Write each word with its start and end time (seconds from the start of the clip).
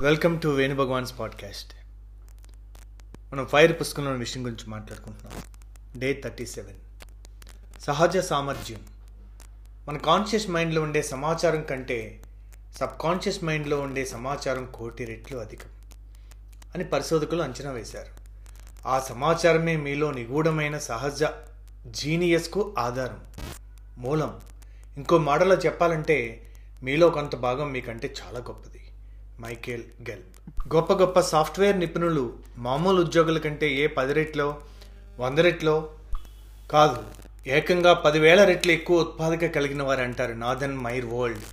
Welcome 0.00 0.40
to 0.40 0.48
Venu 0.48 0.74
Bhagavan's 0.74 1.18
podcast 1.18 1.74
మనం 3.32 3.46
fire 3.46 3.80
పుస్తకంలోని 3.80 4.18
విషయం 4.18 4.44
గురించి 4.44 4.70
మాట్లాడుకుంటున్నాం. 4.70 5.42
డే 6.00 6.20
థర్టీ 6.24 6.46
సెవెన్ 6.46 6.76
సహజ 7.80 8.18
సామర్థ్యం. 8.18 8.80
మన 9.88 9.96
కాన్షియస్ 9.96 10.50
మైండ్లో 10.50 10.82
ఉండే 10.82 11.02
సమాచారం 11.02 11.62
కంటే 11.62 12.22
సబ్ 12.76 12.98
కాన్షియస్ 13.00 13.44
మైండ్లో 13.44 13.80
ఉండే 13.80 14.04
సమాచారం 14.04 14.68
కోటి 14.74 15.04
రెట్లు 15.04 15.38
అధికం 15.38 15.70
అని 16.74 16.84
పరిశోధకులు 16.84 17.42
అంచనా 17.42 17.70
వేశారు. 17.70 18.08
ఆ 18.88 19.00
సమాచారమే 19.00 19.76
మీలో 19.76 20.10
నిగూఢమైన 20.10 20.78
సహజ 20.78 21.24
జీనియస్కు 21.86 22.74
ఆధారం 22.78 23.20
మూలం. 23.98 24.40
ఇంకో 24.96 25.18
మాటలో 25.18 25.54
చెప్పాలంటే 25.54 26.46
మీలో 26.82 27.10
కొంత 27.10 27.36
భాగం 27.36 27.72
మీకంటే 27.72 28.14
చాలా 28.22 28.38
గొప్పది. 28.38 28.89
Michael 29.40 29.82
Gell. 30.10 30.22
గొప్ప 30.74 30.92
గొప్ప 30.92 31.20
సాఫ్ట్వేర్ 31.20 31.78
నిపుణులు 31.78 32.32
మామూలు 32.56 33.00
ఉద్యోగుల 33.00 33.38
కంటే 33.38 33.74
ఏ 33.74 33.86
పది 33.86 34.12
రెట్లో 34.12 34.58
వంద 35.18 35.38
రెట్లో 35.38 35.90
కాదు. 36.70 37.02
ఏకంగా 37.46 37.92
పదివేల 37.92 38.44
రెట్లు 38.44 38.72
ఎక్కువ 38.72 39.00
ఉత్పాదక 39.00 39.46
కలిగిన 39.46 39.82
వారు 39.82 40.00
అంటారు 40.00 40.32
నాథన్ 40.32 40.78
మైర్ 40.78 41.06
వరల్డ్ 41.06 41.44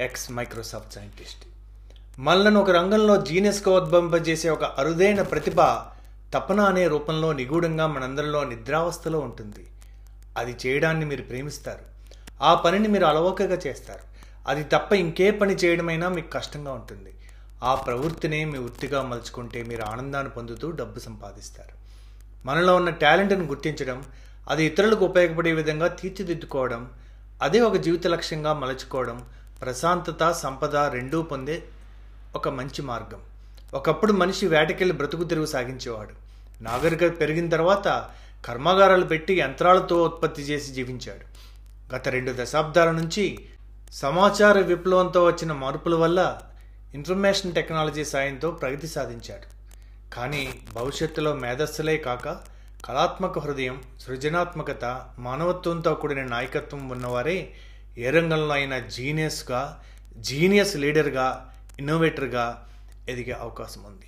ఎక్స్ 0.00 0.32
మైక్రోసాఫ్ట్ 0.32 0.92
సైంటిస్ట్. 0.92 1.44
మనలను 2.18 2.60
ఒక 2.60 2.70
రంగంలో 2.70 3.16
జీనియస్గా 3.16 3.74
ఉద్భవింపజేసే 3.74 4.50
ఒక 4.50 4.64
అరుదైన 4.64 5.22
ప్రతిభ 5.22 5.56
తపన 6.34 6.60
అనే 6.60 6.88
రూపంలో 6.88 7.32
నిగూఢంగా 7.32 7.86
మనందరిలో 7.86 8.44
నిద్రావస్థలో 8.44 9.18
ఉంటుంది. 9.18 9.66
అది 10.36 10.56
చేయడాన్ని 10.66 11.06
మీరు 11.06 11.22
ప్రేమిస్తారు. 11.22 11.84
ఆ 12.42 12.54
పనిని 12.54 12.88
మీరు 12.88 13.04
అలవోకగా 13.04 13.58
చేస్తారు. 13.66 14.10
అది 14.48 14.64
తప్ప 14.64 14.92
ఇంకే 14.92 15.30
పని 15.30 15.54
చేయడమైనా 15.54 16.08
మీకు 16.08 16.30
కష్టంగా 16.30 16.72
ఉంటుంది. 16.72 17.12
ఆ 17.64 17.74
ప్రవృత్తినే 17.74 18.44
మీ 18.44 18.58
వృత్తిగా 18.58 19.02
మలుచుకుంటే 19.02 19.62
మీరు 19.62 19.82
ఆనందాన్ని 19.82 20.32
పొందుతూ 20.32 20.70
డబ్బు 20.70 20.98
సంపాదిస్తారు. 20.98 21.80
మనలో 22.46 22.76
ఉన్న 22.76 22.90
టాలెంట్ను 22.90 23.44
గుర్తించడం 23.44 24.04
అది 24.48 24.64
ఇతరులకు 24.64 25.04
ఉపయోగపడే 25.04 25.52
విధంగా 25.52 25.86
తీర్చిదిద్దుకోవడం 25.86 26.90
అదే 27.42 27.60
ఒక 27.60 27.76
జీవిత 27.76 28.06
లక్ష్యంగా 28.06 28.52
మలుచుకోవడం 28.52 29.24
ప్రశాంతత 29.60 30.32
సంపద 30.32 30.76
రెండూ 30.76 31.22
పొందే 31.22 31.62
ఒక 32.36 32.48
మంచి 32.48 32.82
మార్గం. 32.82 33.20
ఒకప్పుడు 33.74 34.12
మనిషి 34.12 34.46
వేటకెళ్ళి 34.46 34.94
బ్రతుకు 34.94 35.24
తిరుగు 35.24 35.46
సాగించేవాడు. 35.46 36.10
నాగరికత 36.62 37.20
పెరిగిన 37.20 37.48
తర్వాత 37.48 38.10
కర్మాగారాలు 38.44 39.04
పెట్టి 39.04 39.40
యంత్రాలతో 39.40 40.02
ఉత్పత్తి 40.02 40.42
చేసి 40.42 40.72
జీవించాడు. 40.72 41.40
గత 41.94 42.08
రెండు 42.08 42.32
దశాబ్దాల 42.36 42.90
నుంచి 42.90 43.38
సమాచార 43.92 44.58
విప్లవంతో 44.58 45.24
వచ్చిన 45.24 45.52
మార్పుల 45.52 45.94
వల్ల 45.94 46.38
ఇన్ఫర్మేషన్ 46.94 47.52
టెక్నాలజీ 47.52 48.04
సాయంతో 48.04 48.50
ప్రగతి 48.50 48.86
సాధించాడు. 48.86 49.46
కానీ 50.14 50.48
భవిష్యత్తులో 50.74 51.34
మేధస్సులే 51.34 51.96
కాక 51.96 52.28
కళాత్మక 52.84 53.38
హృదయం 53.38 53.82
సృజనాత్మకత 54.00 55.06
మానవత్వంతో 55.18 55.94
కూడిన 55.94 56.24
నాయకత్వం 56.24 56.88
ఉన్నవారే 56.88 57.52
ఏ 57.98 58.10
రంగంలో 58.10 58.54
అయినా 58.54 58.78
జీనియస్గా 58.78 59.82
జీనియస్ 60.16 60.76
లీడర్గా 60.76 61.52
ఇన్నోవేటర్గా 61.78 62.66
ఎదిగే 63.08 63.32
అవకాశం 63.32 63.82
ఉంది. 63.82 64.06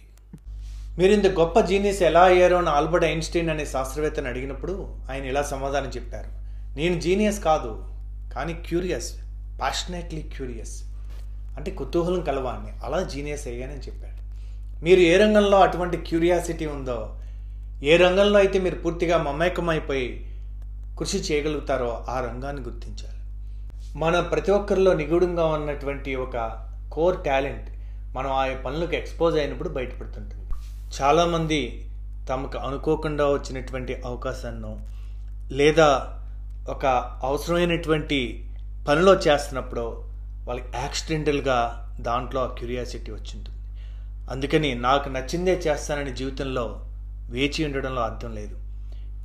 మీరు 0.98 1.12
ఇంత 1.12 1.26
గొప్ప 1.26 1.60
జీనియస్ 1.60 2.02
ఎలా 2.02 2.22
అయ్యారో 2.22 2.56
అని 2.58 2.68
ఆల్బర్ట్ 2.68 3.06
ఐన్స్టీన్ 3.06 3.50
అనే 3.50 3.66
శాస్త్రవేత్తను 3.66 4.28
అడిగినప్పుడు 4.28 4.96
ఆయన 5.10 5.24
ఇలా 5.24 5.42
సమాధానం 5.42 5.88
చెప్పారు. 5.88 6.30
నేను 6.76 7.00
జీనియస్ 7.00 7.40
కాదు 7.44 7.88
కానీ 8.34 8.54
క్యూరియస్ 8.54 9.12
ప్యాషనేట్లీ 9.58 10.22
క్యూరియస్ 10.22 10.91
అంటే 11.56 11.70
కుతూహలం 11.70 12.20
కలవాన్ని 12.20 12.72
అలా 12.84 13.02
జీనియస్ 13.02 13.48
అయ్యానని 13.48 13.78
చెప్పాడు. 13.78 14.12
మీరు 14.84 15.00
ఏ 15.00 15.16
రంగంలో 15.16 15.60
అటువంటి 15.60 15.96
క్యూరియాసిటీ 15.96 16.66
ఉందో 16.66 17.16
ఏ 17.82 17.96
రంగంలో 17.96 18.38
అయితే 18.38 18.58
మీరు 18.58 18.74
పూర్తిగా 18.74 19.18
మమేకమైపోయి 19.18 20.28
కృషి 20.98 21.18
చేయగలుగుతారో 21.18 22.04
ఆ 22.08 22.20
రంగాన్ని 22.20 22.62
గుర్తించాలి. 22.62 23.22
మన 23.98 24.20
ప్రతి 24.20 24.50
ఒక్కరిలో 24.50 24.92
నిగూఢంగా 24.92 25.46
ఉన్నటువంటి 25.46 26.14
ఒక 26.14 26.66
కోర్ 26.92 27.24
టాలెంట్ 27.24 27.70
మనం 28.16 28.32
ఆ 28.32 28.46
పనులకు 28.46 28.94
ఎక్స్పోజ్ 28.94 29.38
అయినప్పుడు 29.38 29.68
బయటపడుతుంటుంది. 29.68 30.44
చాలామంది 31.00 31.90
తమకు 32.30 32.58
అనుకోకుండా 32.58 33.28
వచ్చినటువంటి 33.28 34.02
అవకాశాన్ని 34.04 34.76
లేదా 35.54 36.18
ఒక 36.68 36.86
అవసరమైనటువంటి 37.22 38.50
పనిలో 38.88 39.14
చేస్తున్నప్పుడు 39.14 40.11
వాళ్ళకి 40.46 40.66
యాక్సిడెంటల్గా 40.74 41.88
దాంట్లో 42.00 42.42
ఆ 42.42 42.46
క్యూరియాసిటీ 42.46 43.12
వచ్చింటుంది 43.12 43.58
అందుకని 44.30 44.74
నాకు 44.74 45.08
నచ్చిందే 45.08 45.62
చేస్తానని 45.66 46.16
జీవితంలో 46.16 46.86
వేచి 47.30 47.64
ఉండడంలో 47.64 48.02
అర్థం 48.02 48.34
లేదు. 48.34 48.58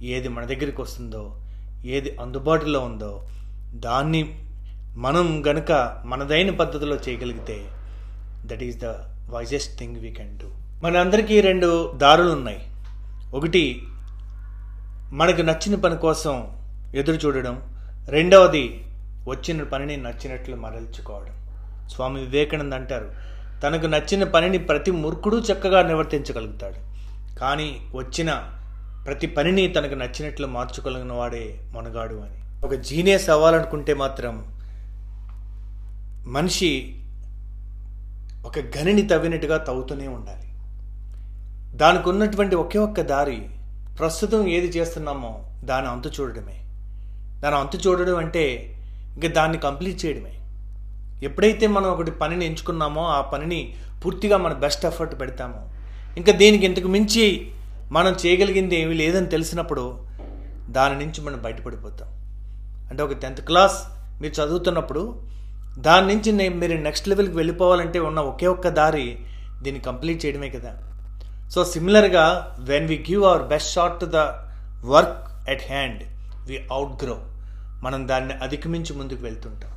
ఏది 0.04 0.28
మన 0.28 0.46
దగ్గరికి 0.46 0.82
వస్తుందో 0.82 1.38
ఏది 1.86 2.18
అందుబాటులో 2.22 2.80
ఉందో 2.80 3.28
దాన్ని 3.74 4.44
మనం 4.96 5.44
గనక 5.48 6.02
మనదైన 6.06 6.50
పద్ధతిలో 6.50 6.96
చేయగలిగితే 6.96 7.68
that 8.46 8.64
is 8.64 8.78
the 8.78 8.86
wisest 9.30 9.80
thing 9.80 9.96
we 9.96 10.12
can 10.12 10.40
do 10.40 10.48
మనందరికీ 10.84 11.42
రెండు 11.42 11.94
దారులు 11.98 12.32
ఉన్నాయి. 12.32 12.62
ఒకటి 13.34 13.84
మనకు 15.12 15.42
నచ్చిన 15.42 15.76
పని 15.76 15.98
కోసం 15.98 16.48
ఎదురు 16.96 17.16
చూడడం. 17.16 17.62
రెండవది 18.10 18.87
వచ్చిన 19.28 19.64
పనిని 19.64 19.98
నచ్చినట్లు 19.98 20.56
మరల్చుకోవడం. 20.56 21.34
స్వామి 21.88 22.22
వివేకానంద 22.22 22.74
అంటారు 22.74 23.12
తనకు 23.64 23.86
నచ్చిన 23.86 24.24
పనిని 24.24 24.58
ప్రతి 24.58 24.92
మూర్ఖుడు 24.92 25.38
చక్కగా 25.38 25.82
నివర్తించగలుగుతాడు 25.82 26.98
కానీ 27.40 27.82
వచ్చిన 27.96 28.50
ప్రతి 29.06 29.28
పనిని 29.28 29.68
తనకు 29.68 29.96
నచ్చినట్లు 29.96 30.48
మార్చుకోగలిగిన 30.48 31.14
వాడే 31.14 31.60
మొనగాడు 31.74 32.16
అని. 32.16 32.66
ఒక 32.66 32.74
జీనియస్ 32.74 33.30
అవ్వాలనుకుంటే 33.30 33.94
మాత్రం 33.94 34.58
మనిషి 36.28 37.02
ఒక 38.46 38.60
గనిని 38.60 39.02
తవ్వినట్టుగా 39.02 39.58
తవ్వుతూనే 39.58 40.08
ఉండాలి. 40.08 40.48
దానికి 41.78 42.10
ఉన్నటువంటి 42.10 42.56
ఒకే 42.56 42.80
ఒక్క 42.80 43.02
దారి 43.02 43.50
ప్రస్తుతం 44.00 44.48
ఏది 44.48 44.78
చేస్తున్నామో 44.78 45.46
దాని 45.64 45.88
అంతు 45.88 46.22
చూడడమే. 46.22 46.64
దాని 47.40 47.56
అంతు 47.56 47.78
చూడడం 47.78 48.18
అంటే 48.18 48.74
ఇంకా 49.18 49.28
దాన్ని 49.28 49.58
కంప్లీట్ 49.58 50.06
చేయడమే. 50.06 50.34
ఎప్పుడైతే 51.24 51.68
మనం 51.68 51.88
ఒకటి 51.90 52.12
పనిని 52.12 52.46
ఎంచుకున్నామో 52.46 53.04
ఆ 53.08 53.22
పనిని 53.22 53.76
పూర్తిగా 54.04 54.38
మన 54.38 54.54
బెస్ట్ 54.54 54.86
ఎఫర్ట్ 54.86 55.22
పెడతామో 55.22 55.62
ఇంకా 56.18 56.32
దీనికి 56.32 56.66
ఇంతకు 56.66 56.88
మించి 56.88 57.52
మనం 57.92 58.16
చేయగలిగింది 58.26 58.76
ఏమీ 58.82 58.94
లేదని 58.94 59.26
తెలిసినప్పుడు 59.26 59.84
దాని 60.70 61.06
నుంచి 61.06 61.22
మనం 61.22 61.40
బయటపడిపోతాం. 61.42 62.10
అంటే 62.90 63.04
ఒక 63.04 63.14
టెన్త్ 63.14 63.42
క్లాస్ 63.42 63.78
మీరు 64.22 64.34
చదువుతున్నప్పుడు 64.42 65.04
దాని 65.80 66.06
నుంచి 66.08 66.32
నేను 66.32 66.56
మీరు 66.56 66.78
నెక్స్ట్ 66.78 67.08
లెవెల్కి 67.08 67.36
వెళ్ళిపోవాలంటే 67.36 68.00
ఉన్న 68.00 68.20
ఒకే 68.20 68.48
ఒక్క 68.48 68.68
దారి 68.68 69.08
దీన్ని 69.62 69.82
కంప్లీట్ 69.82 70.26
చేయడమే 70.26 70.50
కదా. 70.50 70.72
సో 71.50 71.66
సిమిలర్గా 71.66 72.56
when 72.60 72.88
we 72.88 73.06
give 73.10 73.24
our 73.24 73.44
best 73.44 73.74
shot 73.74 74.00
to 74.00 74.06
the 74.06 74.24
work 74.86 75.50
at 75.50 75.62
hand 75.62 76.04
we 76.48 76.58
outgrow 77.04 77.18
మనం 77.84 78.08
దాన్ని 78.08 78.34
అధిగమించి 78.34 78.94
ముందుకు 78.94 79.24
వెళ్తుంటాం. 79.24 79.72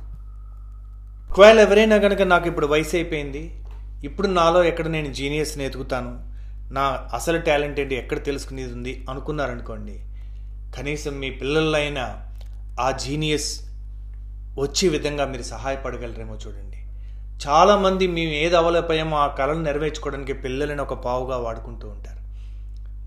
ఒకవేళ 1.29 1.59
ఎవరైనా 1.59 1.97
కనుక 1.97 2.21
నాకు 2.21 2.47
ఇప్పుడు 2.47 2.67
వయసు 2.67 2.95
అయిపోయింది 2.95 3.63
ఇప్పుడు 4.03 4.27
నాలో 4.27 4.63
ఎక్కడ 4.63 4.87
నేను 4.87 5.13
జీనియస్ని 5.13 5.65
ఎదుగుతాను 5.65 6.31
నా 6.73 7.07
అసలు 7.13 7.41
టాలెంట్ 7.41 7.79
ఏంటి 7.79 7.95
ఎక్కడ 7.95 8.23
తెలుసుకునేది 8.23 8.73
ఉంది 8.73 9.05
అనుకున్నారనుకోండి 9.09 9.99
కనీసం 10.77 11.19
మీ 11.19 11.29
పిల్లలైనా 11.29 12.27
ఆ 12.79 12.91
జీనియస్ 12.91 13.61
వచ్చే 14.59 14.89
విధంగా 14.89 15.25
మీరు 15.25 15.43
సహాయపడగలరేమో 15.43 16.35
చూడండి. 16.47 16.77
చాలామంది 17.47 18.07
మేము 18.07 18.31
ఏది 18.31 18.55
అవ్వలేకపోయామో 18.55 19.17
ఆ 19.17 19.27
కళను 19.27 19.61
నెరవేర్చుకోవడానికి 19.61 20.33
పిల్లలని 20.33 20.81
ఒక 20.81 20.93
పావుగా 20.93 21.37
వాడుకుంటూ 21.37 21.87
ఉంటారు. 21.87 22.21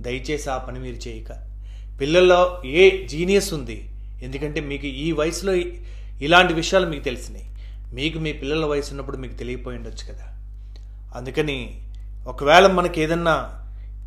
దయచేసి 0.02 0.50
ఆ 0.50 0.58
పని 0.58 0.78
మీరు 0.78 1.08
చేయక. 1.08 1.32
పిల్లల్లో 2.00 2.62
ఏ 2.64 3.06
జీనియస్ 3.06 3.54
ఉంది 3.54 3.93
ఎందుకంటే 4.24 4.60
మీకు 4.60 4.86
ఈ 4.86 5.12
వయసులో 5.12 5.52
ఇలాంటి 6.20 6.54
విషయాలు 6.54 6.86
మీకు 6.86 7.04
తెలిసినాయి. 7.04 7.54
మీకు 7.92 8.18
మీ 8.18 8.32
పిల్లల 8.32 8.64
వయసు 8.64 8.90
ఉన్నప్పుడు 8.90 9.16
మీకు 9.16 9.34
తెలియపోయి 9.34 9.76
ఉండొచ్చు 9.76 10.12
కదా. 10.12 10.24
అందుకని 11.16 11.88
ఒకవేళ 12.26 12.66
మనకి 12.66 13.00
ఏదన్నా 13.00 13.50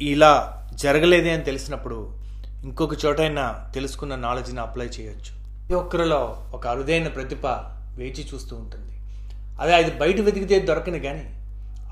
ఇలా 0.02 0.64
జరగలేదే 0.74 1.34
అని 1.34 1.44
తెలిసినప్పుడు 1.44 2.18
ఇంకొక 2.64 3.06
చోటైనా 3.06 3.72
తెలుసుకున్న 3.74 4.16
నాలెడ్జ్ని 4.16 4.60
అప్లై 4.60 4.86
చేయొచ్చు. 4.86 5.58
ప్రతి 5.60 5.74
ఒక్కరిలో 5.74 6.46
ఒక 6.54 6.68
అరుదైన 6.68 7.08
ప్రతిభ 7.08 7.46
వేచి 7.96 8.28
చూస్తూ 8.34 8.56
ఉంటుంది. 8.56 8.92
అదే 9.62 9.76
అది 9.76 10.00
బయట 10.00 10.20
వెతికితే 10.20 10.60
దొరకని 10.60 11.00
కానీ 11.00 11.34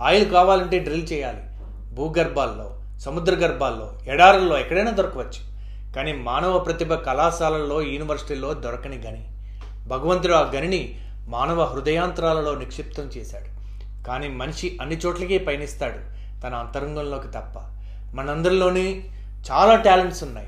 ఆయిల్ 0.01 0.31
కావాలంటే 0.31 0.79
డ్రిల్ 0.79 1.07
చేయాలి. 1.13 1.41
భూగర్భాల్లో 1.95 2.81
సముద్ర 2.99 3.35
గర్భాల్లో 3.35 3.99
ఎడారుల్లో 4.07 4.59
ఎక్కడైనా 4.59 4.91
దొరకవచ్చు. 4.91 5.54
కానీ 5.95 6.13
మానవ 6.13 6.59
ప్రతిభ 6.59 6.93
కళాశాలల్లో 6.93 7.81
యూనివర్సిటీల్లో 7.81 8.53
దొరకని 8.53 8.97
గని. 8.97 9.27
భగవంతుడు 9.87 10.33
ఆ 10.33 10.51
గనిని 10.55 10.99
మానవ 11.27 11.63
హృదయాంతరాలలో 11.63 12.55
నిక్షిప్తం 12.55 13.03
చేశాడు. 13.03 13.55
కానీ 14.07 14.27
మనిషి 14.27 14.77
అన్ని 14.81 14.97
చోట్లకి 14.97 15.37
పయనిస్తాడు 15.37 16.15
తన 16.41 16.55
అంతరంగంలోకి 16.55 17.27
తప్ప. 17.27 17.59
మనందరిలోని 18.15 19.09
చాలా 19.51 19.75
టాలెంట్స్ 19.75 20.23
ఉన్నాయి. 20.23 20.47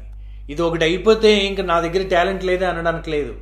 ఇది 0.52 0.62
ఒకటి 0.62 0.84
అయిపోతే 0.84 1.38
ఇంక 1.38 1.62
నా 1.62 1.80
దగ్గర 1.80 2.08
టాలెంట్ 2.08 2.46
లేదే 2.46 2.66
అనడానికి 2.66 3.12
లేదు. 3.12 3.36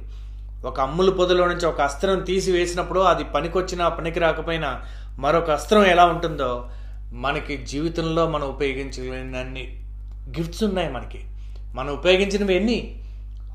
ఒక 0.65 0.79
అమ్ముల 0.79 1.09
పొదలో 1.09 1.47
నుంచి 1.47 1.65
ఒక 1.65 1.81
అస్త్రం 1.81 2.19
తీసి 2.19 2.51
వేసినప్పుడు 2.51 2.99
అది 2.99 3.23
పనికొచ్చినా 3.23 3.89
పనికి 3.89 4.19
రాకపోయినా 4.19 4.81
మరొక 5.19 5.49
అస్త్రం 5.49 5.85
ఎలా 5.85 6.05
ఉంటుందో 6.05 6.69
మనకి 7.11 7.57
జీవితంలో 7.57 8.27
మనం 8.27 8.47
ఉపయోగించలేనన్ని 8.47 9.83
గిఫ్ట్స్ 10.37 10.63
ఉన్నాయి 10.63 10.91
మనకి. 10.91 11.21
మనం 11.75 11.91
ఉపయోగించినవి 11.93 12.53
ఎన్ని? 12.55 12.79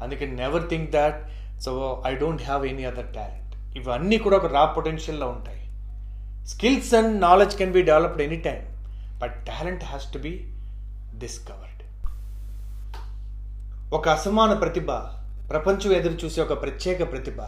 అందుకే 0.03 0.27
never 0.41 0.69
think 0.69 0.91
that 0.91 1.19
so 1.65 1.73
I 2.07 2.15
don't 2.15 2.43
have 2.43 2.63
any 2.67 2.85
other 2.85 3.11
talent 3.15 3.79
ఇవన్నీ 3.79 4.19
కూడా 4.19 4.37
ఒక 4.37 4.47
రా 4.53 4.65
పొటెన్షియల్లో 4.77 5.29
ఉంటాయి. 5.29 5.63
Skills 6.49 6.95
and 6.95 7.21
knowledge 7.21 7.57
can 7.57 7.73
be 7.73 7.83
developed 7.83 8.23
any 8.23 8.37
time 8.37 8.61
but 9.23 9.35
talent 9.47 9.85
has 9.85 10.13
to 10.15 10.19
be 10.19 10.33
discovered 11.19 11.67
ఒక 13.95 14.09
అసమాన 14.09 14.53
ప్రతిభ 14.53 14.91
ప్రపంచం 15.51 15.93
ఎదురు 15.93 16.17
చూసే 16.25 16.41
ఒక 16.43 16.63
ప్రత్యేక 16.63 17.13
ప్రతిభ 17.13 17.41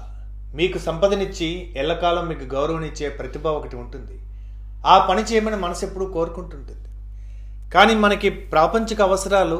మీకు 0.54 0.78
సంపదనిచ్చి 0.78 1.48
ఎల్లకాలం 1.76 2.24
మీకు 2.28 2.54
గౌరవనిచ్చే 2.54 3.08
ప్రతిభ 3.08 3.46
ఒకటి 3.46 3.76
ఉంటుంది. 3.76 4.16
ఆ 4.86 4.94
పని 5.10 5.22
చేయమని 5.22 5.56
మనసు 5.56 5.84
ఎప్పుడూ 5.86 6.06
కోరుకుంటుంటుంది. 6.06 6.88
కానీ 7.74 7.94
మనకి 7.94 8.30
ప్రాపంచిక 8.30 9.00
అవసరాలు 9.02 9.58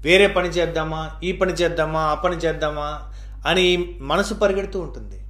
వేరే 0.00 0.26
పని 0.26 0.48
చేద్దామా? 0.48 1.20
ఈ 1.24 1.32
పని 1.32 1.52
చేద్దామా? 1.52 2.00
ఆ 2.00 2.14
పని 2.14 2.36
చేద్దామా? 2.36 3.12
అని 3.46 3.98
మనసు 4.00 4.34
పరిగెడుతూ 4.34 4.80
ఉంటుంది. 4.80 5.24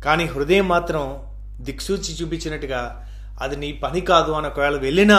కానీ 0.00 0.24
హృదయం 0.24 0.68
మాత్రం 0.68 1.28
దిక్సూచి 1.64 2.14
చూపించినట్టుగా 2.14 3.04
అది 3.40 3.56
నీ 3.56 3.72
పని 3.72 4.00
కాదు 4.00 4.32
అని 4.32 4.46
ఒకవేళ 4.46 4.76
వెళ్ళినా 4.76 5.16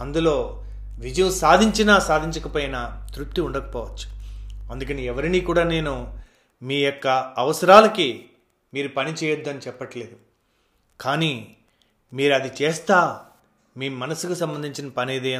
అందులో 0.00 0.64
విజయం 0.98 1.32
సాధించినా 1.32 1.98
సాధించకపోయినా 1.98 3.06
తృప్తి 3.14 3.40
ఉండకపోవచ్చు. 3.40 4.16
అందుకని 4.70 5.04
ఎవరిని 5.04 5.40
కూడా 5.40 5.62
నేను 5.62 6.18
మీ 6.62 6.74
యొక్క 6.74 7.08
అవసరాలకి 7.38 8.24
మీరు 8.74 8.88
పని 8.88 9.12
చేయొద్దని 9.12 9.58
చెప్పట్లేదు. 9.58 10.16
కానీ 11.00 11.56
మీరు 12.12 12.34
అది 12.34 12.64
చేస్తా 12.64 13.20
మీ 13.76 13.88
మనసుకు 13.88 14.34
సంబంధించిన 14.34 14.88
పని 14.88 15.16
ఏది 15.16 15.38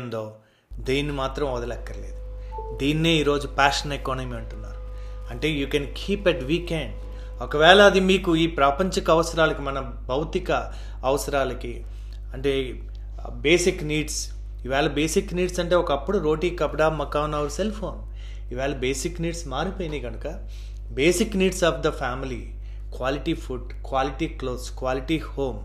దేన్ని 0.73 1.13
మాత్రం 1.13 1.53
వదలక్కర్లేదు. 1.53 2.26
దీన్నే 2.81 3.13
ఈరోజు 3.21 3.47
ప్యాషన్ 3.59 3.93
ఎకానమీ 3.93 4.37
అంటున్నారు. 4.37 4.81
అంటే 5.31 5.49
you 5.61 5.67
can 5.67 5.89
keep 6.01 6.27
at 6.29 6.45
weekend 6.45 6.95
ఒకవేళ 7.43 7.81
అది 7.83 8.01
మీకు 8.01 8.31
ఈ 8.37 8.47
ప్రాపంచిక 8.59 9.11
అవసరాలకి 9.11 9.63
మన 9.63 9.79
భౌతిక 10.11 10.51
అవసరాలకి 11.05 11.73
అంటే 12.35 12.53
బేసిక్ 13.47 13.85
నీడ్స్ 13.85 14.21
ఇవాళ 14.65 14.87
బేసిక్ 14.99 15.35
నీడ్స్ 15.35 15.61
అంటే 15.61 15.75
ఒకప్పుడు 15.75 16.19
రోటీ 16.19 16.51
కపడా 16.61 16.89
మకాన్ 17.01 17.35
అవర్ 17.35 17.51
సెల్ 17.51 17.73
ఫోన్ 17.73 17.99
ఇవాళ 18.53 18.73
బేసిక్ 18.77 19.21
నీడ్స్ 19.21 19.45
మారిపోయినాయి 19.49 20.03
కనుక 20.03 20.27
basic 20.91 21.37
needs 21.37 21.65
of 21.65 21.81
the 21.87 21.91
family 21.93 22.41
quality 22.97 23.35
food 23.35 23.71
quality 23.89 24.29
clothes 24.41 24.71
quality 24.79 25.19
home 25.33 25.61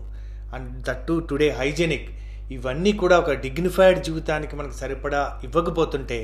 and 0.54 0.70
that 0.88 1.06
too 1.06 1.14
today 1.30 1.50
hygienic 1.50 2.08
ఇవన్నీ 2.52 2.92
కూడా 2.92 3.18
ఒక 3.18 3.34
డిగ్నిఫైడ్ 3.44 4.04
జీవితానికి 4.04 4.56
మనకు 4.56 4.76
సరిపడా 4.76 5.40
ఇవ్వకపోతుంటే 5.44 6.18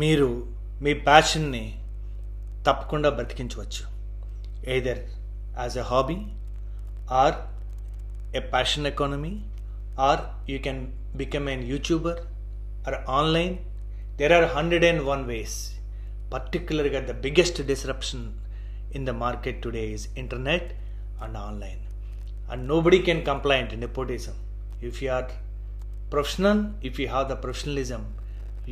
మీరు 0.00 0.28
మీ 0.84 0.92
ప్యాషన్ని 1.06 1.64
తప్పకుండా 2.66 3.08
బ్రతికించవచ్చు. 3.16 3.82
Either 4.74 5.00
as 5.62 5.76
a 5.82 5.84
hobby 5.90 6.18
or 7.22 7.36
a 8.38 8.42
passion 8.52 8.86
economy 8.92 9.32
or 10.08 10.22
you 10.50 10.58
can 10.66 10.82
become 11.22 11.48
an 11.54 11.64
YouTuber 11.72 12.20
or 12.86 12.98
online 13.18 13.54
there 14.20 14.34
are 14.38 14.48
hundred 14.56 14.86
and 14.90 15.02
one 15.12 15.24
ways 15.32 15.56
పర్టిక్యులర్గా 16.34 17.00
the 17.10 17.14
biggest 17.26 17.60
disruption 17.72 18.24
in 18.96 19.06
the 19.10 19.14
market 19.24 19.60
today 19.66 19.82
is 19.96 20.06
internet 20.22 20.70
and 21.24 21.38
online 21.48 21.82
and 22.52 22.64
nobody 22.72 23.00
can 23.08 23.22
complaint 23.30 23.74
nepotism 23.84 24.38
if 24.90 25.02
you 25.04 25.10
are 25.18 25.28
professional 26.14 26.62
if 26.90 26.98
you 27.00 27.06
have 27.08 27.28
the 27.34 27.36
professionalism 27.44 28.02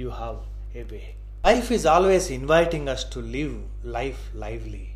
you 0.03 0.09
have 0.21 0.39
way 0.77 0.99
life 1.47 1.73
is 1.73 1.87
always 1.87 2.33
inviting 2.33 2.89
us 2.89 3.15
to 3.15 3.21
live 3.21 3.87
life 3.87 4.37
lively 4.37 4.87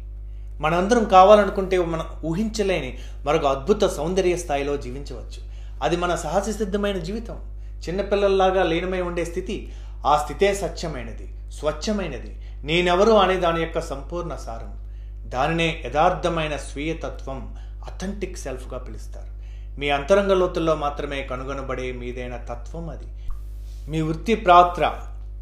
మనందరం 0.60 1.04
కావాలనుకుంటే 1.04 1.78
మనం 1.78 2.06
ఊహించలేని 2.24 2.98
మరొక 3.24 3.46
అద్భుత 3.46 3.84
సౌందర్య 3.84 4.36
స్థాయిలో 4.36 4.76
జీవించవచ్చు. 4.76 5.54
అది 5.82 5.96
మన 5.96 6.14
సహజ 6.14 6.50
సిద్ధమైన 6.50 6.98
జీవితం. 6.98 7.60
చిన్నపిల్లల్లాగా 7.88 8.62
లీనమై 8.62 9.00
ఉండే 9.00 9.24
స్థితి 9.24 9.72
ఆ 10.06 10.20
స్థితే 10.24 10.54
సత్యమైనది 10.54 11.50
స్వచ్ఛమైనది. 11.50 12.40
నేనెవరు 12.64 13.12
అనే 13.12 13.36
దాని 13.36 13.60
యొక్క 13.60 13.80
సంపూర్ణ 13.80 14.36
సారం. 14.36 14.84
దానినే 15.30 15.82
యథార్థమైన 15.86 16.56
స్వీయతత్వం 16.56 17.56
అథెంటిక్ 17.60 18.38
సెల్ఫ్గా 18.38 18.78
పిలుస్తారు. 18.78 19.34
మీ 19.80 19.90
అంతరంగ 19.90 20.32
లోతుల్లో 20.32 20.74
మాత్రమే 20.74 21.22
కనుగొనబడే 21.22 21.92
మీదైన 21.92 22.36
తత్వం 22.36 22.88
అది. 22.88 23.28
మీ 23.90 24.00
వృత్తి 24.00 24.34
ప్రాత్ర 24.34 24.92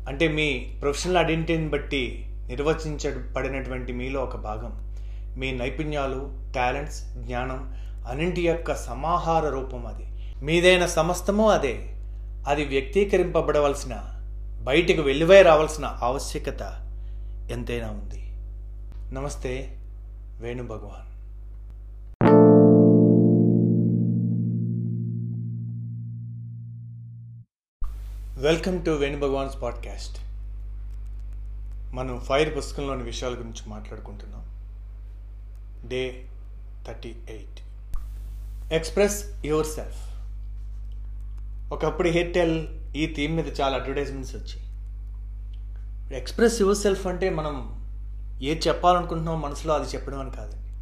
అంటే 0.08 0.28
మీ 0.28 0.78
ప్రొఫెషనల్ 0.80 1.16
ఐడెంటిటీని 1.16 1.68
బట్టి 1.68 2.26
నిర్వచించబడినటువంటి 2.48 3.92
మీలో 3.92 4.22
ఒక 4.22 4.36
భాగం. 4.36 4.92
మీ 5.38 5.52
నైపుణ్యాలు 5.52 6.52
టాలెంట్స్ 6.54 7.04
జ్ఞానం 7.14 7.76
అన్నింటి 8.08 8.46
యొక్క 8.46 8.74
సమాహార 8.74 9.48
రూపం 9.48 9.86
అది. 9.86 10.34
మీదైన 10.44 10.86
సమస్తము 10.86 11.50
అదే. 11.50 11.88
అది 12.48 12.64
వ్యక్తీకరింపబడవలసిన 12.64 14.00
బయటికి 14.62 15.00
వెలువై 15.00 15.42
రావాల్సిన 15.42 15.98
ఆవశ్యకత 16.02 16.62
ఎంతైనా 17.50 17.88
ఉంది. 17.90 18.28
నమస్తే 19.14 19.78
Venu 20.40 20.62
welcome 28.42 28.84
to 28.84 28.90
Venu 28.90 29.20
Bhagavan's 29.20 29.62
podcast. 29.62 30.18
మనం 31.94 32.20
ఫైర్ 32.20 32.56
పుస్తకంలోని 32.56 33.02
విషయాల 33.02 33.32
గురించి 33.32 33.68
మాట్లాడుకుంటున్నాం. 33.68 34.44
Day 35.88 36.26
thirty 36.86 37.08
eight. 37.08 37.60
Express 38.72 39.24
yourself 39.66 40.24
ఒకప్పుడు 41.72 42.08
ఎయిర్టెల్ 42.08 42.68
ఈ 42.96 43.12
థీమ్ 43.16 43.36
మీద 43.36 43.44
చాలా 43.60 43.76
అడ్వర్టైజ్మెంట్స్ 43.76 44.34
వచ్చాయి. 44.34 44.66
ఎక్స్ప్రెస్ 46.16 46.60
యువర్ 46.60 46.76
సెల్ఫ్ 46.76 47.06
అంటే 47.06 47.30
మనం 47.30 47.84
ఏది 48.42 48.68
చెప్పాలనుకుంటున్నామో 48.68 49.38
మనసులో 49.38 49.74
అది 49.74 49.96
చెప్పడం 49.96 50.20
అని 50.20 50.30
కాదండి. 50.30 50.72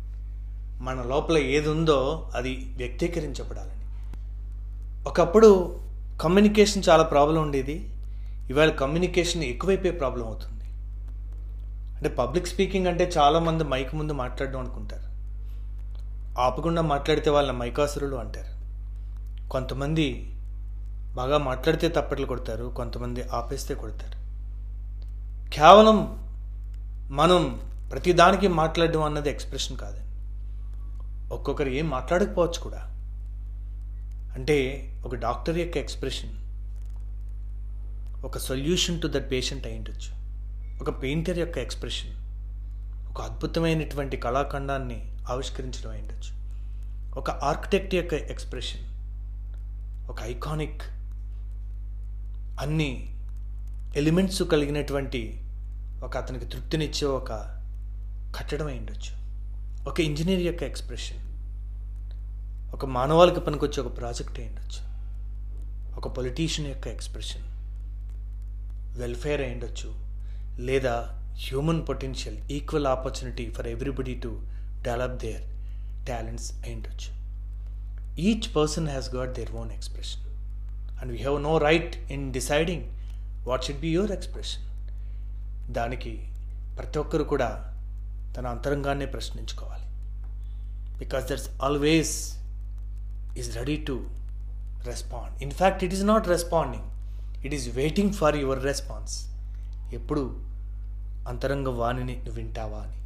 మన 0.85 1.03
లోపల 1.03 1.39
ఏది 1.39 1.69
ఉందో 1.69 2.31
అది 2.35 2.75
వ్యక్తీకరించబడాలని. 2.77 3.81
ఒకప్పుడు 5.09 5.81
కమ్యూనికేషన్ 6.21 6.83
చాలా 6.89 7.03
ప్రాబ్లం 7.03 7.43
ఉండేది 7.43 7.95
ఇవాళ 8.51 8.71
కమ్యూనికేషన్ 8.71 9.43
ఎక్కువైపోయే 9.43 9.93
ప్రాబ్లం 9.93 10.27
అవుతుంది. 10.27 10.65
అంటే 11.97 12.09
పబ్లిక్ 12.09 12.47
స్పీకింగ్ 12.47 12.87
అంటే 12.87 13.13
చాలామంది 13.19 13.65
మైక్ 13.65 13.95
ముందు 13.95 14.13
మాట్లాడడం 14.13 14.61
అనుకుంటారు. 14.61 15.11
ఆపకుండా 16.41 16.83
మాట్లాడితే 16.83 17.31
వాళ్ళ 17.31 17.53
మైకాసురులు 17.53 18.17
అంటారు. 18.17 18.61
కొంతమంది 19.49 20.37
బాగా 21.15 21.39
మాట్లాడితే 21.39 21.89
తప్పట్లు 21.89 22.27
కొడతారు 22.27 22.75
కొంతమంది 22.77 23.23
ఆపేస్తే 23.23 23.75
కొడతారు. 23.75 24.21
కేవలం 25.51 26.29
మనం 27.11 27.61
ప్రతిదానికి 27.93 28.49
మాట్లాడడం 28.49 29.03
అన్నది 29.03 29.31
ఎక్స్ప్రెషన్ 29.31 29.77
కాదండి. 29.77 30.01
ఒక్కొక్కరు 31.35 31.69
ఏం 31.69 31.91
మాట్లాడకపోవచ్చు 31.91 32.61
కూడా. 32.61 32.90
అంటే 34.37 34.57
ఒక 35.05 35.15
డాక్టర్ 35.17 35.59
యొక్క 35.59 35.77
ఎక్స్ప్రెషన్ 35.77 36.35
ఒక 38.25 38.39
సొల్యూషన్ 38.39 39.01
టు 39.01 39.07
దట్ 39.07 39.31
పేషెంట్ 39.33 39.67
అయి 39.67 39.79
ఉండొచ్చు 39.79 40.11
ఒక 40.81 41.03
పెయింటర్ 41.03 41.39
యొక్క 41.39 41.59
ఎక్స్ప్రెషన్ 41.59 42.13
ఒక 43.11 43.21
అద్భుతమైనటువంటి 43.21 44.17
కళాఖండాన్ని 44.17 44.99
ఆవిష్కరించడం 45.31 45.91
అయి 45.91 46.03
ఉండొచ్చు 46.03 46.33
ఒక 47.17 47.31
ఆర్కిటెక్ట్ 47.31 47.95
యొక్క 47.95 48.15
ఎక్స్ప్రెషన్ 48.31 48.85
ఒక 50.09 50.19
ఐకానిక్ 50.25 50.85
అన్ని 52.61 52.91
ఎలిమెంట్స్ 53.97 54.43
కలిగినటువంటి 54.43 55.23
ఒక 56.03 56.17
అతనికి 56.17 56.45
తృప్తినిచ్చే 56.45 57.07
ఒక 57.13 57.33
కట్టడం 58.37 58.67
అయి 58.67 58.79
ఉండొచ్చు 58.79 59.13
ఒక 59.87 60.01
ఇంజనీర్ 60.01 60.41
యొక్క 60.41 60.63
ఎక్స్ప్రెషన్ 60.63 61.21
ఒక 62.75 62.87
మానవాళికి 62.87 63.41
పనికొచ్చే 63.41 63.83
ఒక 63.83 63.97
ప్రాజెక్ట్ 63.97 64.41
అయ్యిండొచ్చు. 64.41 64.83
ఒక 65.97 66.09
పొలిటీషియన్ 66.09 66.71
యొక్క 66.71 66.87
ఎక్స్ప్రెషన్ 66.87 67.43
వెల్ఫేర్ 68.99 69.41
అయ్యుండొచ్చు. 69.41 69.95
లేదా 70.61 71.19
human 71.37 71.89
potential 71.89 72.39
equal 72.51 72.87
opportunity 72.87 73.51
for 73.51 73.69
everybody 73.69 74.15
to 74.15 74.43
develop 74.83 75.17
their 75.17 75.43
talents 76.07 76.53
అయ్యుండొచ్చు. 76.53 77.21
Each 78.21 78.57
person 78.57 78.89
has 78.89 79.15
got 79.15 79.33
their 79.33 79.53
own 79.53 79.73
expression 79.73 80.23
and 81.01 81.13
we 81.13 81.19
have 81.19 81.43
no 81.43 81.59
right 81.59 81.97
in 81.97 82.33
deciding 82.33 82.85
what 83.49 83.65
should 83.65 83.81
be 83.81 83.89
your 83.89 84.11
expression 84.11 84.63
దానికి 85.73 86.29
ప్రతి 86.77 86.99
ఒక్కరు 86.99 87.25
కూడా 87.25 87.79
తన 88.37 88.47
అంతరంగాన్నే 88.47 89.07
ప్రశ్నించుకోవాలి. 89.07 89.85
Because 90.99 91.25
that's 91.25 91.51
always 91.63 92.40
is 93.39 93.57
ready 93.57 93.77
to 93.77 94.05
respond 94.87 95.43
in fact 95.43 95.85
it 95.85 95.95
is 95.95 96.05
not 96.05 96.29
responding 96.29 96.85
it 97.45 97.55
is 97.55 97.77
waiting 97.77 98.13
for 98.13 98.37
your 98.37 98.65
response 98.65 99.27
ఎప్పుడు 99.93 100.37
అంతరంగ 101.29 101.69
వాణిని 101.69 102.17
నువ్వు 102.17 102.35
వింటావా 102.35 102.79
అని. 102.79 102.97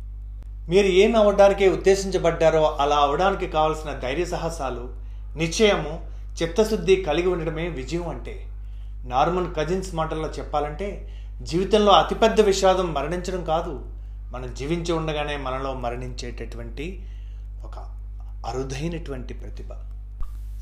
మీరు 0.71 0.87
ఏం 0.87 1.16
అవ్వడానికి 1.16 1.69
ఉద్దేశించబడ్డారో 1.69 2.76
అలా 2.81 2.97
అవడానికి 2.97 3.47
కావలసిన 3.47 3.93
ధైర్య 3.93 4.25
సాహసాలు 4.25 4.95
నిశ్చయము 5.37 6.14
చిత్తశుద్ధి 6.43 6.97
కలిగి 6.97 7.28
ఉండడమే 7.28 7.69
విజయం 7.69 8.09
అంటే. 8.09 8.47
నార్మల్ 9.07 9.54
కజిన్స్ 9.54 9.95
మాటల్లో 9.95 10.28
చెప్పాలంటే 10.28 11.19
జీవితంలో 11.43 11.93
అతిపెద్ద 11.93 12.40
విషాదం 12.40 12.93
మరణించడం 12.95 13.45
కాదు. 13.45 13.87
మనం 14.31 14.54
జీవించి 14.54 14.93
ఉండగానే 14.93 15.37
మనలో 15.37 15.75
మరణించేటటువంటి 15.75 17.07
ఒక 17.64 17.78
అరుదైనటువంటి 18.47 19.35
ప్రతిభ. 19.35 19.69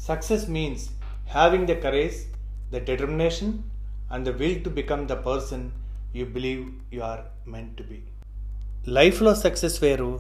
Success 0.06 0.48
means 0.50 0.84
having 1.30 1.66
the 1.66 1.74
courage 1.82 2.18
the 2.72 2.76
determination 2.84 3.52
and 4.12 4.24
the 4.28 4.32
will 4.40 4.64
to 4.64 4.70
become 4.70 5.08
the 5.08 5.12
person 5.12 5.70
you 6.16 6.24
believe 6.26 6.94
you 6.94 7.02
are 7.02 7.20
meant 7.48 7.76
to 7.76 7.82
be 7.82 7.98
లైఫ్లో 8.88 9.34
సక్సెస్ 9.34 9.82
వేరు 9.84 10.10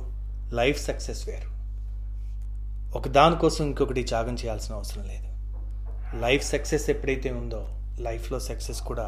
లైఫ్ 0.52 0.80
సక్సెస్ 0.80 1.28
వేరు. 1.28 1.50
ఒక 2.98 3.08
దానికోసం 3.08 3.64
ఇంకొకటి 3.64 4.02
త్యాగం 4.02 4.34
చేయాల్సిన 4.34 4.74
అవసరం 4.74 5.04
లేదు. 5.04 5.28
లైఫ్ 6.20 6.44
సక్సెస్ 6.44 6.90
ఎప్పుడైతే 6.90 7.30
ఉందో 7.32 7.68
లైఫ్లో 8.00 8.40
సక్సెస్ 8.40 8.80
కూడా 8.80 9.06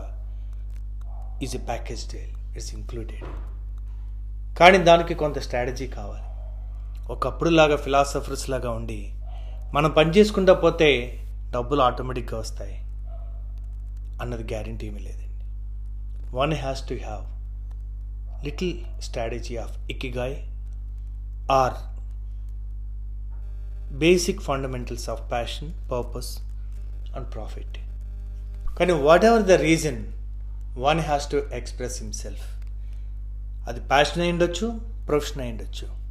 is 1.42 1.56
a 1.56 1.58
package 1.58 2.04
deal 2.12 2.34
it's 2.56 2.74
included 2.74 3.26
కానీ 4.58 4.78
దానికి 4.78 5.14
కొంత 5.14 5.38
స్ట్రాటజీ 5.38 5.86
కావాలి. 5.86 6.26
ఒకప్పుడు 7.12 7.50
లాగా 7.50 7.76
ఫిలాసఫర్స్ 7.76 8.50
లాగా 8.50 8.70
ఉండి 8.70 9.00
మనం 9.74 9.90
పని 9.90 10.10
చేసుకుంటా 10.10 10.54
పోతే 10.54 10.88
డబ్బులు 11.50 11.82
ఆటోమేటిక్గా 11.82 12.38
వస్తాయి 12.38 12.76
అన్నది 14.22 14.42
గ్యారంటీ 14.42 14.86
ఏమీ 14.86 15.00
లేదండి. 15.00 15.44
One 16.36 16.52
has 16.52 16.88
to 16.88 16.94
have 16.94 17.24
little 18.44 19.02
strategy 19.02 19.56
of 19.56 19.90
ikigai 19.90 20.36
or 21.50 21.76
basic 23.98 24.40
fundamentals 24.40 25.08
of 25.08 25.30
passion 25.30 25.72
purpose 25.90 26.38
and 27.16 27.32
profit 27.34 27.76
కానీ 28.78 28.92
whatever 29.24 29.42
the 29.42 29.50
reason 29.50 30.00
one 30.78 31.00
has 31.00 31.30
to 31.30 31.36
express 31.36 32.02
himself 32.02 32.46
అది 33.68 33.80
ప్యాషన్ 33.80 34.22
అయి 34.22 34.32
ఉండొచ్చు 34.32 34.66
ప్రొఫెషన్ 35.08 35.42
అయి 35.42 35.50
ఉండొచ్చు. 35.50 36.03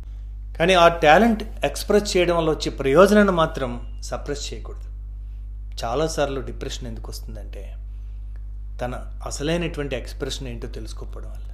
కానీ 0.60 0.74
ఆ 0.74 0.88
టాలెంట్ 0.88 1.44
ఎక్స్ప్రెస్ 1.66 2.18
చేయడం 2.18 2.38
వల్ల 2.38 2.50
వచ్చే 2.50 2.72
ప్రయోజనాన్ని 2.72 3.34
మాత్రం 3.34 4.02
సప్రెస్ 4.04 4.54
చేయకూడదు. 4.54 4.90
చాలాసార్లు 5.86 6.42
డిప్రెషన్ 6.42 6.88
ఎందుకు 6.88 7.12
వస్తుందంటే 7.12 7.76
తన 8.82 9.12
అసలైనటువంటి 9.26 9.96
ఎక్స్ప్రెషన్ 9.96 10.48
ఏంటో 10.48 10.68
తెలుసుకోకపోవడం 10.68 11.30
వల్ల. 11.30 11.50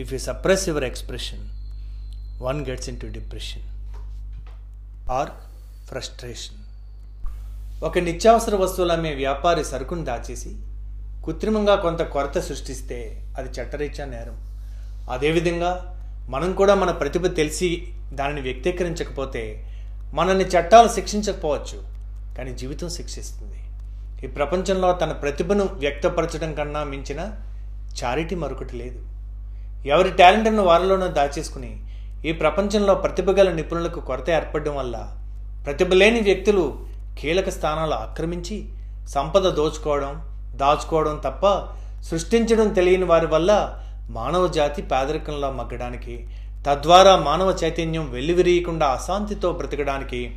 If 0.00 0.12
you 0.12 0.18
suppress 0.18 0.68
your 0.68 0.84
expression 0.84 1.48
one 2.42 2.66
gets 2.66 2.88
into 3.00 3.06
depression 3.06 3.62
or 5.10 5.30
frustration 5.88 6.56
ఒక 7.84 7.98
నిత్యావసర 7.98 8.56
వస్తువులు 8.56 8.92
అమ్మే 8.92 9.14
వ్యాపారి 9.14 9.64
సరుకును 9.64 10.04
దాచేసి 10.04 10.56
కృత్రిమంగా 11.24 11.76
కొంత 11.76 12.02
కొరత 12.02 12.38
సృష్టిస్తే 12.38 13.28
అది 13.38 13.60
చట్టరీత్యా 13.60 14.06
నేరం. 14.06 14.36
అదేవిధంగా 15.10 15.91
మనం 16.28 16.52
కూడా 16.52 16.74
మన 16.74 16.90
ప్రతిభ 16.90 17.26
తెలిసి 17.26 17.86
దానిని 18.12 18.40
వ్యక్తీకరించకపోతే 18.40 19.42
మనల్ని 20.14 20.44
చట్టాలు 20.44 20.88
శిక్షించకపోవచ్చు 20.88 21.78
కానీ 22.38 22.54
జీవితం 22.54 22.88
శిక్షిస్తుంది. 22.88 23.58
ఈ 24.24 24.26
ప్రపంచంలో 24.26 24.92
తన 24.92 25.12
ప్రతిభను 25.12 25.64
వ్యక్తపరచడం 25.64 26.54
కన్నా 26.54 26.84
మించిన 26.84 27.20
చారిటీ 28.02 28.34
మరొకటి 28.34 28.76
లేదు. 28.76 29.00
ఎవరి 29.86 30.10
టాలెంట్ను 30.10 30.62
వారిలోనూ 30.62 31.08
దాచేసుకుని 31.08 31.72
ఈ 32.28 32.32
ప్రపంచంలో 32.32 32.94
ప్రతిభ 32.94 33.30
గల 33.30 33.52
నిపుణులకు 33.52 34.00
కొరత 34.00 34.30
ఏర్పడడం 34.30 34.74
వల్ల 34.76 34.96
ప్రతిభ 35.64 35.94
లేని 35.94 36.20
వ్యక్తులు 36.20 36.86
కీలక 37.18 37.48
స్థానాలు 37.48 37.94
ఆక్రమించి 37.94 38.68
సంపద 39.08 39.42
దోచుకోవడం 39.42 40.12
దాచుకోవడం 40.56 41.20
తప్ప 41.24 41.46
సృష్టించడం 42.02 42.68
తెలియని 42.68 43.04
వారి 43.04 43.26
వల్ల 43.26 43.82
మానవ 44.12 44.46
జాతి 44.46 44.82
పేదరికంలో 44.82 45.50
మగ్గడానికి 45.52 46.28
తద్వారా 46.66 47.16
మానవ 47.16 47.58
చైతన్యం 47.64 48.10
వెల్లివిరియకుండా 48.10 48.86
అశాంతితో 48.86 49.52
బ్రతకడానికి 49.52 50.36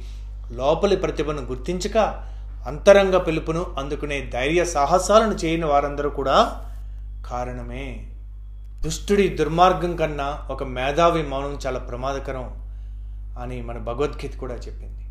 లోపలి 0.51 0.96
ప్రతిభను 0.96 1.41
గుర్తించక 1.41 1.98
అంతరంగ 2.67 3.17
పిలుపును 3.17 3.65
అందుకునే 3.77 4.29
ధైర్య 4.34 4.65
సాహసాలను 4.65 5.34
చేయని 5.34 5.65
వారందరూ 5.65 6.10
కూడా 6.10 6.62
కారణమే. 7.25 8.08
దుష్టుడి 8.84 9.27
దుర్మార్గం 9.27 9.96
కన్నా 9.96 10.39
ఒక 10.50 10.63
మేధావి 10.63 11.24
మౌనం 11.24 11.60
చాలా 11.67 11.79
ప్రమాదకరం 11.79 12.48
అని 13.41 13.62
మన 13.62 13.77
భగవద్గీత 13.77 14.38
కూడా 14.38 14.53
చెప్పింది. 14.53 15.03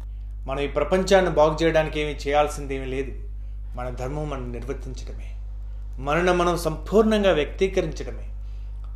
మనం 0.47 0.61
ఈ 0.61 0.66
ప్రపంచాన్ని 0.66 1.30
బాగు 1.30 1.56
చేయడానికి 1.62 2.00
ఏమీ 2.00 2.12
చేయాల్సిందేమీ 2.12 2.87
లేదు. 2.87 3.12
మన 3.76 3.88
ధర్మం 3.88 4.30
మనం 4.30 4.52
నిర్వర్తించడమే 4.52 5.30
మనను 5.99 6.35
మనం 6.35 6.56
సంపూర్ణంగా 6.59 7.33
వ్యక్తీకరించడమే 7.33 8.28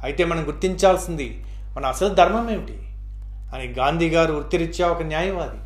అయితే 0.05 0.25
మనం 0.25 0.47
గుర్తించాల్సింది 0.47 1.45
మన 1.77 1.87
అసలు 1.87 2.09
ధర్మం 2.09 2.51
ఏమిటి? 2.51 2.79
అని 3.55 3.75
గాంధీ 3.79 4.09
గారు 4.09 4.33
వృత్తిరీత్యా 4.33 4.89
ఒక 4.89 5.03
న్యాయవాది. 5.03 5.59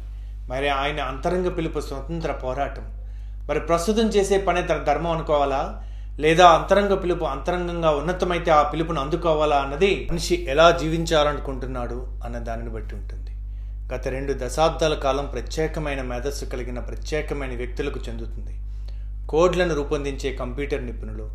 మరి 0.51 0.69
ఆయన 0.69 1.01
అంతరంగ 1.01 1.49
పిలుపు 1.49 1.81
స్వతంత్ర 1.81 2.33
పోరాటం. 2.33 2.83
మరి 3.49 3.61
ప్రస్తుతం 3.61 4.09
చేసే 4.09 4.39
పనే 4.39 4.63
తన 4.63 4.77
ధర్మం 4.77 5.11
అనుకోవాలా? 5.11 5.83
లేదా 6.21 6.49
అంతరంగ 6.49 6.95
పిలుపు 6.95 7.25
అంతరంగంగా 7.25 7.91
ఉన్నతమైతే 7.91 8.51
ఆ 8.51 8.63
పిలుపును 8.63 9.01
అందుకోవాలా 9.01 9.57
అన్నది 9.57 10.09
మనిషి 10.11 10.47
ఎలా 10.49 10.71
జీవించాలనుకుంటున్నాడు 10.71 12.07
అన్న 12.25 12.39
దానిని 12.39 12.69
బట్టి 12.69 12.95
ఉంటుంది. 12.95 13.31
గత 13.95 14.09
రెండు 14.09 14.35
దశాబ్దాల 14.47 14.95
కాలం 14.95 15.27
ప్రత్యేకమైన 15.27 16.03
మేధస్సు 16.03 16.45
కలిగిన 16.45 16.79
ప్రత్యేకమైన 16.79 17.57
వ్యక్తులకు 17.57 18.01
చెందుతుంది. 18.09 18.59
కోడ్లను 19.27 19.75
రూపొందించే 19.75 20.33
కంప్యూటర్ 20.33 20.87
నిపుణులు 20.87 21.31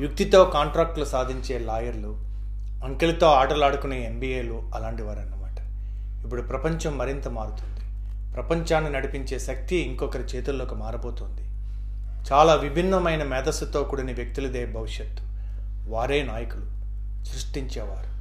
యుక్తితో 0.00 0.44
కాంట్రాక్టులు 0.44 1.04
సాధించే 1.04 1.58
లాయర్లు 1.58 2.27
అంకెలతో 2.84 3.26
ఆటలాడుకునే 3.26 4.06
ఎంబీఏలు 4.06 4.70
అలాంటి 4.74 5.02
వారన్నమాట. 5.02 5.58
ఇప్పుడు 6.24 6.42
ప్రపంచం 6.42 6.98
మరింత 6.98 7.28
మారుతుంది. 7.28 7.78
ప్రపంచాన్ని 8.34 8.90
నడిపించే 8.90 9.38
శక్తి 9.38 9.76
ఇంకొకరి 9.76 10.22
చేతుల్లోకి 10.22 10.74
మారబోతోంది. 10.74 11.42
చాలా 12.32 12.54
విభిన్నమైన 12.54 13.22
మేధస్సుతో 13.22 13.82
కూడిన 13.82 14.12
వ్యక్తులదే 14.12 14.66
భవిష్యత్తు. 14.66 15.22
వారే 15.90 16.22
నాయకులు 16.22 16.64
సృష్టించేవారు 17.24 18.18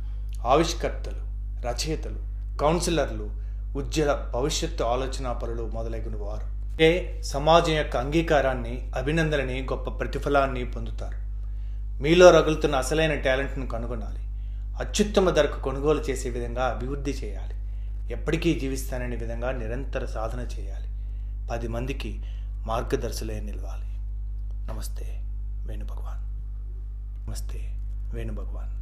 ఆవిష్కర్తలు 0.48 1.28
రచయితలు 1.68 2.18
కౌన్సిలర్లు 2.58 3.48
ఉజ్జ్వల 3.78 4.32
భవిష్యత్తు 4.34 4.84
ఆలోచన 4.84 5.32
పరులు 5.32 5.72
మొదలైన 5.74 6.16
వారు. 6.16 6.58
ఏ 6.84 7.22
సమాజం 7.22 7.74
యొక్క 7.74 7.98
అంగీకారాన్ని 7.98 8.92
అభినందనని 8.96 9.68
గొప్ప 9.72 9.90
ప్రతిఫలాన్ని 9.90 10.66
పొందుతారు. 10.66 11.18
మీలో 12.04 12.32
రగులుతున్న 12.32 12.76
అసలైన 12.76 13.14
టాలెంట్ను 13.14 13.68
కనుగొనాలి. 13.68 14.27
అత్యుత్తమ 14.80 15.30
ధరకు 15.30 15.62
కొనుగోలు 15.62 16.02
చేసే 16.02 16.30
విధంగా 16.30 16.66
అభివృద్ధి 16.66 17.12
చేయాలి. 17.12 17.54
ఎప్పటికీ 18.14 18.60
జీవిస్తాననే 18.60 19.16
విధంగా 19.16 19.52
నిరంతర 19.52 20.06
సాధన 20.06 20.40
చేయాలి. 20.40 20.88
పది 21.52 21.68
మందికి 21.68 22.24
మార్గదర్శులే 22.66 23.40
నిలవాలి. 23.40 23.88
నమస్తే 24.74 25.22
వేణు 25.68 25.86
భగవాన్ 25.86 26.28
నమస్తే 27.28 27.60
వేణు 28.14 28.34
భగవాన్ 28.34 28.77